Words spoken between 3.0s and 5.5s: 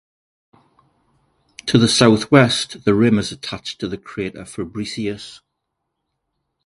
is attached to the crater Fabricius.